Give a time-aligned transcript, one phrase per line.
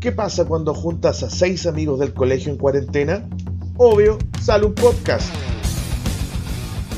[0.00, 3.26] ¿Qué pasa cuando juntas a seis amigos del colegio en cuarentena?
[3.78, 5.26] Obvio, sale un podcast.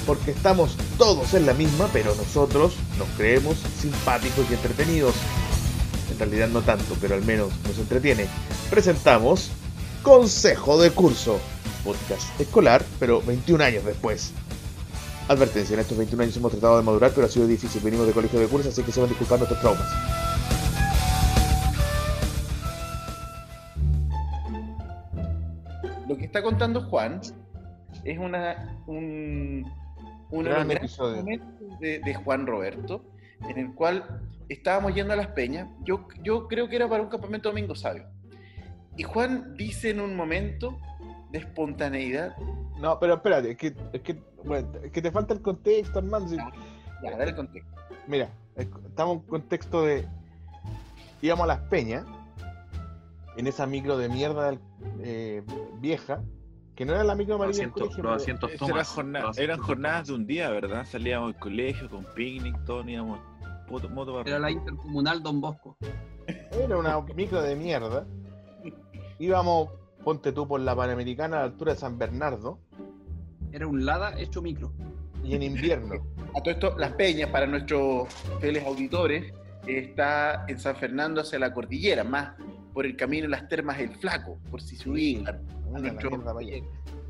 [0.05, 5.15] Porque estamos todos en la misma, pero nosotros nos creemos simpáticos y entretenidos.
[6.11, 8.27] En realidad no tanto, pero al menos nos entretiene.
[8.69, 9.51] Presentamos
[10.03, 11.39] Consejo de Curso,
[11.85, 14.33] podcast escolar, pero 21 años después.
[15.29, 17.81] Advertencia, en estos 21 años hemos tratado de madurar, pero ha sido difícil.
[17.83, 19.87] Venimos de colegio de curso, así que se van disculpando estos traumas.
[26.39, 27.21] Está contando Juan
[28.05, 29.71] es una, un,
[30.31, 31.23] una Gran episodio.
[31.81, 33.05] de, de Juan Roberto,
[33.49, 35.69] en el cual estábamos yendo a Las Peñas.
[35.85, 38.05] Yo, yo creo que era para un campamento domingo sabio.
[38.97, 40.79] Y Juan dice en un momento
[41.31, 42.37] de espontaneidad,
[42.81, 46.29] No, pero espérate, es que, es que, bueno, es que te falta el contexto, hermano.
[46.29, 47.71] si- ya, dale el contexto.
[48.07, 50.07] Mira, es- estamos en contexto de.
[51.23, 52.05] íbamos a las peñas,
[53.39, 54.59] en esa micro de mierda
[55.01, 55.43] eh,
[55.81, 56.23] vieja,
[56.75, 59.39] que no era la micro amarilla del asientos, colegio, los asientos era Thomas, jorna- los
[59.39, 60.85] eran jornadas de un día, ¿verdad?
[60.85, 63.19] Salíamos del colegio con picnic, todos íbamos
[63.71, 65.77] moto, moto para Era la intercomunal Don Bosco.
[66.27, 68.07] Era una micro de mierda.
[69.19, 69.71] Íbamos,
[70.05, 72.61] ponte tú por la Panamericana a la altura de San Bernardo,
[73.53, 74.73] Era un Lada hecho micro.
[75.25, 75.95] y en invierno.
[76.37, 78.09] A todo esto, Las Peñas, para nuestros
[78.41, 79.33] fieles auditores,
[79.67, 82.35] está en San Fernando hacia la cordillera, más
[82.79, 85.41] por el camino de las termas El Flaco, por si se ubican.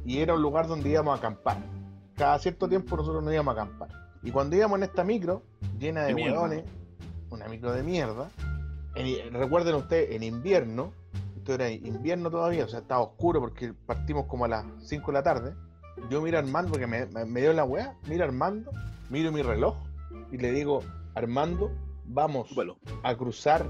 [0.07, 1.59] Y era un lugar donde íbamos a acampar.
[2.17, 3.91] Cada cierto tiempo nosotros nos íbamos a acampar.
[4.23, 5.43] Y cuando íbamos en esta micro,
[5.79, 6.65] llena de De hueones,
[7.29, 8.31] una micro de mierda,
[8.95, 10.95] en- recuerden ustedes, en invierno,
[11.37, 15.13] esto era invierno todavía, o sea, estaba oscuro porque partimos como a las 5 de
[15.13, 15.55] la tarde.
[16.09, 18.71] Yo miro a Armando, porque me, me- dio la weá, miro a Armando,
[19.11, 19.77] miro mi reloj
[20.33, 20.81] y le digo,
[21.15, 21.71] Armando,
[22.07, 22.51] vamos
[23.03, 23.67] a cruzar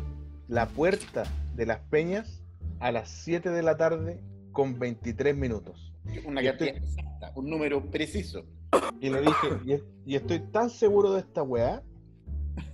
[0.49, 2.43] la puerta de las peñas
[2.81, 4.21] a las 7 de la tarde
[4.53, 5.93] con 23 minutos.
[6.25, 8.45] Una cantidad estoy- exacta, un número preciso.
[9.01, 11.83] Y le dije, y, es- y estoy tan seguro de esta weá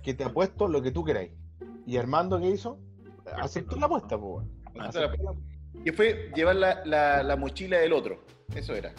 [0.03, 1.31] que te apuesto lo que tú queráis.
[1.85, 2.79] Y Armando, ¿qué hizo?
[3.41, 4.17] Aceptó la apuesta,
[4.73, 4.91] la-
[5.83, 8.23] Que fue llevar la, la- la mochila del otro.
[8.55, 8.93] Eso era.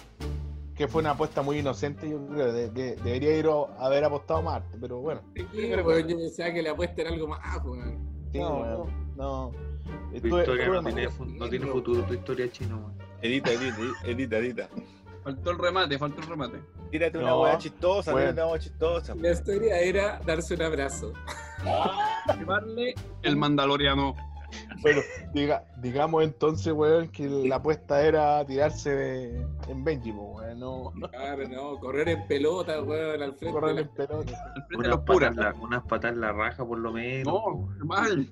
[0.75, 2.53] Que fue una apuesta muy inocente, yo creo.
[2.53, 5.23] de- de- debería ir a haber apostado más, pero bueno.
[5.35, 8.16] Sí, weón, yo pensaba que la apuesta era algo más, weón.
[8.41, 9.53] No, weón, no.
[10.21, 12.95] Tu historia no tiene, fu- no tiene futuro, tu historia chino, weón.
[13.23, 14.69] Edita, edita, edita, edita.
[15.25, 16.61] Faltó el remate, faltó el remate.
[16.91, 18.27] Tírate una No, hueá chistosa, bueno.
[18.27, 19.15] tírate una hueá chistosa.
[19.17, 21.13] La historia era darse un abrazo.
[22.39, 24.15] Llevarle el mandaloriano.
[24.83, 25.01] Bueno,
[25.33, 30.59] diga, digamos entonces, weón, que la apuesta era tirarse de, en Benji, weón.
[30.59, 33.53] No, Claro, no, correr en pelota, weón, al frente.
[33.53, 34.45] correr en la- pelota.
[34.55, 35.31] Al frente de Unas los puras.
[35.37, 37.35] patas, en la, unas patas en la raja por lo menos.
[37.35, 38.31] No, mal.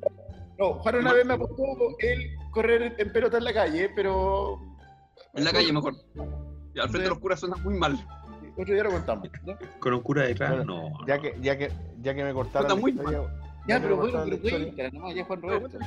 [0.59, 1.63] No, Juan una vez me apostó
[1.99, 4.61] él correr en pelota en la calle, pero.
[5.35, 5.95] En la calle mejor.
[6.75, 7.99] Y al frente de los curas suena muy mal.
[8.57, 9.29] Otro día lo contamos.
[9.45, 9.55] ¿no?
[9.81, 11.07] Con un cura detrás, Bueno, no.
[11.09, 14.25] Ya que, ya que, ya que me cortaron Está muy historia, Ya, ya pero bueno,
[14.25, 15.79] pero cuéntala nomás, ya Juan Roberto.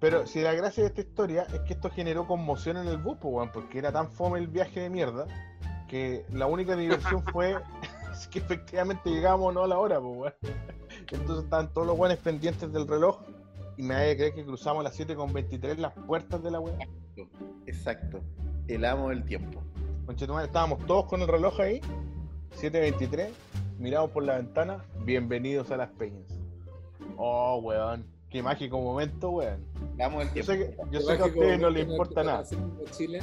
[0.00, 3.16] Pero si la gracia de esta historia es que esto generó conmoción en el bus,
[3.22, 5.26] weón, porque era tan fome el viaje de mierda
[5.88, 7.56] que la única diversión fue
[8.30, 10.34] que efectivamente llegamos no a la hora, weón.
[11.10, 13.20] Entonces estaban todos los buenos pendientes del reloj
[13.76, 16.60] y me había creer que cruzamos a las 7 con 23 las puertas de la
[16.60, 16.76] weá.
[17.66, 18.20] Exacto.
[18.68, 19.62] El amo del tiempo.
[20.42, 21.80] Estábamos todos con el reloj ahí,
[22.60, 23.30] 7.23,
[23.78, 26.33] miramos por la ventana, bienvenidos a las peñas.
[27.16, 29.64] Oh, weón, qué mágico momento, weón.
[29.98, 32.44] El Yo sé que, yo Te sé que a ustedes no les importa nada.
[32.90, 33.20] Chile.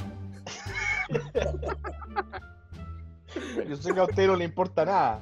[3.68, 5.22] Yo sé que a ustedes no les importa nada.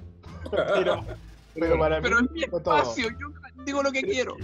[0.73, 1.05] Pero,
[1.53, 2.57] pero para Pero mí es mi todo.
[2.77, 3.27] espacio, yo
[3.65, 4.35] digo lo que quiero.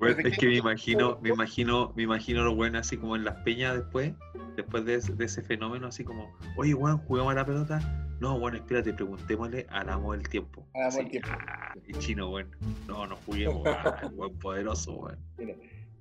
[0.00, 3.36] Weón, es que me imagino, me imagino, me imagino lo bueno así como en las
[3.42, 4.12] peñas después,
[4.56, 8.08] después de, ese- de ese fenómeno, así como, oye weón, jugamos a la pelota.
[8.20, 10.66] No, bueno, espérate, preguntémosle al amo del tiempo.
[10.74, 11.28] Al amo del Sí, tiempo.
[11.32, 12.50] ah, y chino, weón.
[12.86, 15.18] No, no juguemos, ah, weón poderoso, weón.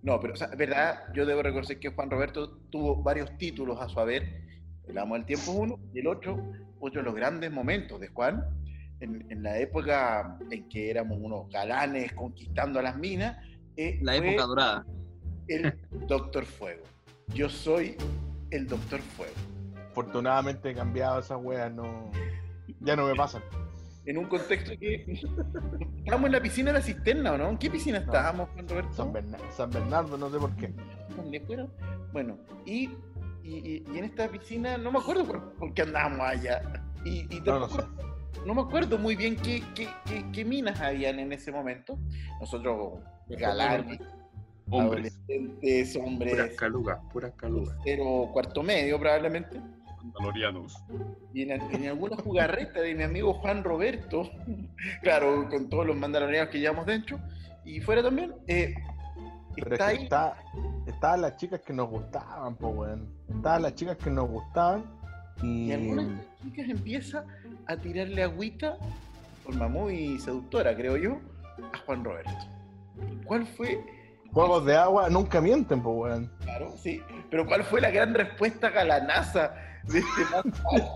[0.01, 3.87] No, pero, o sea, verdad, yo debo reconocer que Juan Roberto tuvo varios títulos a
[3.89, 4.41] su haber.
[4.87, 8.07] El amo del tiempo es uno, y el otro, otro de los grandes momentos de
[8.09, 8.43] Juan,
[9.01, 13.37] en, en la época en que éramos unos galanes conquistando a las minas,
[13.77, 14.85] eh, La época dorada.
[15.47, 15.73] el
[16.07, 16.83] Doctor Fuego.
[17.33, 17.95] Yo soy
[18.51, 19.33] el Doctor Fuego.
[20.03, 22.09] Afortunadamente he cambiado esas weas, no.
[22.79, 23.41] Ya no me pasan.
[24.05, 25.05] En un contexto que.
[25.97, 27.49] Estábamos en la piscina de la cisterna, ¿o no?
[27.49, 28.93] ¿En qué piscina estábamos, Juan Roberto?
[28.93, 30.73] San, Berna- San Bernardo, no sé por qué.
[31.15, 31.69] ¿Dónde fueron?
[32.13, 32.89] Bueno, y,
[33.43, 36.61] y, y- en esta piscina, no me acuerdo por, por qué andábamos allá.
[37.03, 37.81] Y, y No, no sé.
[38.45, 41.99] no me acuerdo muy bien qué, qué, qué- qué minas habían en ese momento.
[42.39, 43.99] Nosotros, galanes,
[44.71, 45.13] Hombres.
[45.27, 47.75] adolescentes, Puras hombres, calugas, puras calugas.
[47.83, 49.59] tercero, cuarto medio probablemente.
[50.03, 50.77] Mandalorianos.
[51.33, 54.29] Y en, en alguna jugarreta de mi amigo Juan Roberto,
[55.01, 57.19] claro, con todos los mandalorianos que llevamos dentro,
[57.65, 58.73] y fuera también, eh,
[59.55, 60.37] Pero es está que ahí, está,
[60.87, 63.13] estaban las chicas que nos gustaban, pues, weón.
[63.29, 64.85] Estaban las chicas que nos gustaban
[65.43, 65.65] y.
[65.65, 67.25] y alguna de estas chicas empieza
[67.67, 68.77] a tirarle agüita,
[69.43, 71.19] forma muy seductora, creo yo,
[71.73, 72.31] a Juan Roberto.
[73.25, 73.79] ¿Cuál fue,
[74.33, 76.31] Juegos de agua nunca mienten, pues, weón.
[76.43, 79.53] claro, sí, pero cuál fue la gran respuesta galanaza
[79.85, 80.95] de este macho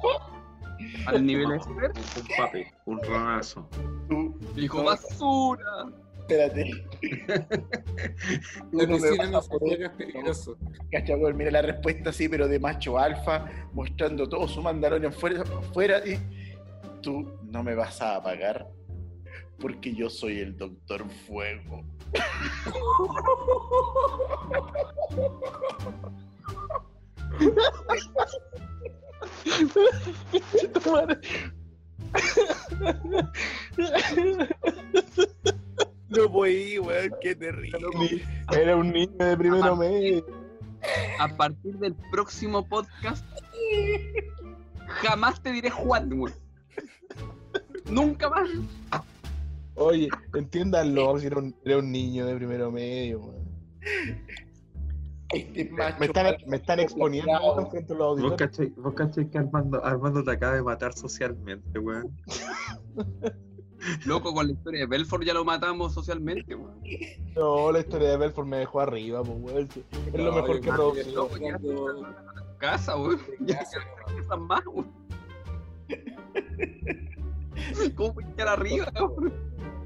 [1.08, 1.98] Al nivel expert.
[1.98, 3.68] Un, un papi, un ronazo.
[4.08, 5.86] Tú, Dijo no, basura.
[6.20, 6.86] Espérate.
[8.72, 10.58] La Tú no me piscina no a es peligroso.
[10.92, 15.44] Cacha, weón, mira la respuesta así, pero de macho alfa, mostrando todo su mandalorian fuera,
[15.74, 16.18] fuera y
[17.02, 18.68] tú no me vas a apagar
[19.60, 21.86] porque yo soy el Doctor Fuego.
[36.10, 38.24] No voy, weón, qué terrible.
[38.52, 40.26] Era un niño de primero medio.
[41.20, 43.26] A partir del próximo podcast,
[44.88, 46.34] jamás te diré Juan, güey.
[47.86, 48.50] Nunca más.
[49.76, 53.44] Oye, entiéndanlo, si era un, era un niño de primero medio, weón.
[55.30, 55.98] Este macho.
[56.00, 58.72] Me están, me están exponiendo weón, frente a los Vos auditores.
[58.96, 62.16] cachai que Armando, Armando te acaba de matar socialmente, weón.
[64.06, 67.18] Loco, con la historia de Belfort ya lo matamos socialmente, güey.
[67.36, 69.68] No, la historia de Belfort me dejó arriba, pues, weón.
[69.68, 71.60] Es lo No, mejor yo que que Loco, ya
[72.60, 73.18] casa, güey.
[73.42, 73.78] Ya se
[74.38, 74.86] más, güey.
[77.96, 79.32] ¿Cómo voy a quedar arriba, güey?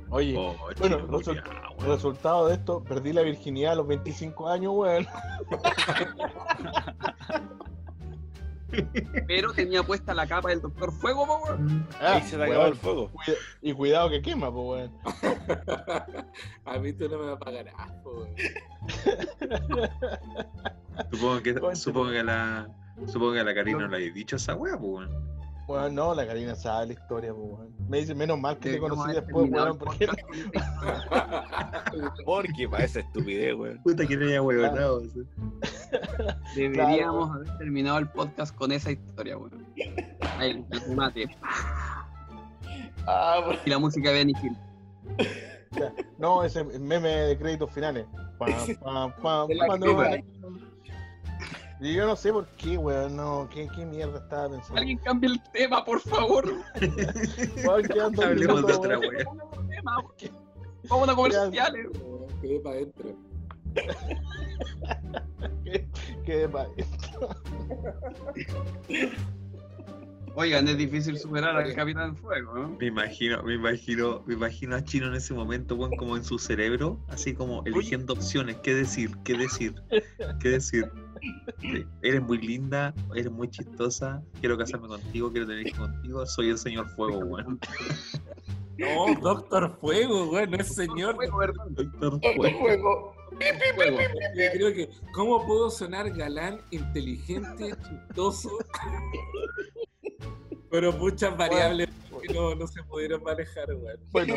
[0.10, 1.24] Oye, Oh, bueno, weón.
[1.86, 5.06] resultado de esto, perdí la virginidad a los 25 años, weón.
[9.28, 11.58] Pero tenía puesta la capa del Doctor Fuego, po, güey.
[12.02, 13.10] Ahí se te acabó weón, el fuego.
[13.12, 14.92] cuida- y cuidado que quema, pues, weón.
[16.66, 18.30] A mí tú no me apagarás, po, weón.
[21.12, 22.68] Supongo que, supongo que a la.
[23.06, 25.37] Supongo que a la Karina no le habéis dicho esa weá, pues, weón.
[25.68, 27.76] Bueno, no, la Karina sabe la historia, pues, weón.
[27.90, 30.08] Me dice, menos mal que te conocí después, weón, el porque.
[32.26, 33.84] Porque para esa estupidez, weón.
[33.84, 35.02] Puta que no haya huevonado.
[36.56, 39.52] Deberíamos haber terminado el podcast con esa historia, güey.
[40.38, 40.66] Ahí, el.
[43.06, 44.58] Ah, bueno, Y la música de Benny Hill.
[46.18, 48.06] No, ese meme de créditos finales.
[48.38, 49.50] Pam, pam, pam,
[51.82, 54.80] yo no sé por qué, weón, no, ¿qué, qué mierda estaba pensando?
[54.80, 56.46] Alguien cambie el tema, por favor.
[57.70, 59.26] Hablemos de otra weón.
[59.26, 60.32] Vamos a otro tema, güey.
[60.90, 61.88] Vamos a comerciales.
[62.02, 63.16] Weón, Quedé para adentro.
[65.64, 65.88] Que-
[66.26, 66.68] que pa-
[70.36, 72.70] Oigan, es difícil superar al Capitán Fuego, ¿no?
[72.80, 76.38] Me imagino, me imagino, me imagino a Chino en ese momento, weón, como en su
[76.38, 79.76] cerebro, así como eligiendo opciones, qué decir, qué decir,
[80.40, 80.92] qué decir.
[82.02, 86.58] Eres muy linda, eres muy chistosa, quiero casarme contigo, quiero tener hijos contigo, soy el
[86.58, 87.60] señor fuego, weón.
[88.78, 91.16] No, Doctor Fuego, weón, no es señor.
[91.16, 91.40] Fuego.
[91.70, 92.60] Doctor Fuego.
[92.60, 93.16] Fuego.
[93.76, 93.98] Fuego.
[94.36, 98.52] Yo creo que, ¿cómo puedo sonar galán, inteligente, chistoso?
[100.70, 101.90] Pero muchas variables
[102.22, 104.00] que no, no se pudieron manejar, weón.
[104.12, 104.36] Bueno,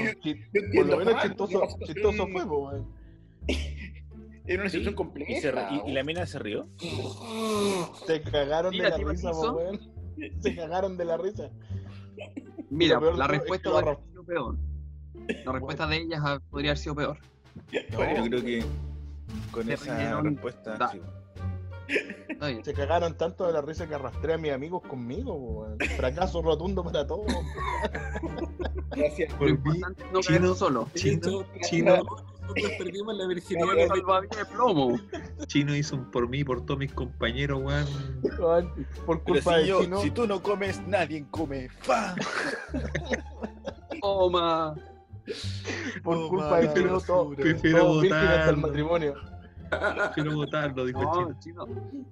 [0.75, 3.00] por lo menos chistoso, chistoso fue, po, weón.
[4.47, 5.41] Era una situación ¿Y, compleja.
[5.41, 5.49] se
[5.87, 6.67] y- y la mina se rió?
[8.07, 9.81] Se cagaron de la ¿te risa, weón.
[10.41, 11.51] Se cagaron de la risa.
[12.71, 14.57] Mira, la respuesta podría haber sido peor.
[15.45, 16.21] La respuesta de ellas
[16.51, 17.19] podría haber sido peor.
[17.73, 18.65] Yo creo que
[19.53, 20.25] con Se esa rieron.
[20.35, 20.77] respuesta.
[20.77, 20.89] Da.
[20.91, 21.01] sí.
[22.63, 25.79] Se cagaron tanto de la risa que arrastré a mis amigos conmigo, weón.
[25.97, 27.27] Fracaso rotundo para todos.
[28.91, 29.33] Gracias.
[29.35, 30.89] Por importante es no Chino, caer solo.
[30.95, 31.45] Chino,
[32.55, 33.75] Nosotros perdimos la virginidad.
[33.75, 34.99] De- Salvavidas de plomo.
[35.47, 37.87] Chino hizo un por mí por todos mis compañeros, weón.
[39.07, 40.01] Por culpa si, de yo- Chino.
[40.01, 41.69] si tú no comes, nadie come.
[41.81, 42.15] ¡Fa!
[44.01, 44.75] Toma.
[46.03, 49.15] Por Oh, culpa de Chino, todo, Prefiero hasta el matrimonio.
[50.15, 51.67] Quiero votarlo, dijo No, Chino.
[51.67, 51.67] chino.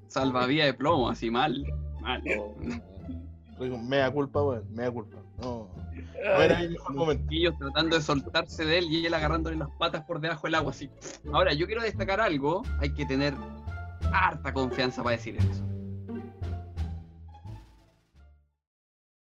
[0.07, 1.64] Salvavidas de plomo, así mal.
[2.00, 2.23] Mal.
[3.88, 5.16] Mea culpa, weón, mea culpa.
[5.42, 5.68] No.
[7.31, 10.55] Y ellos tratando de soltarse de él y él agarrándole las patas por debajo del
[10.57, 10.90] agua así.
[11.33, 12.62] Ahora, yo quiero destacar algo.
[12.81, 13.35] Hay que tener
[14.12, 15.77] harta confianza para decir eso.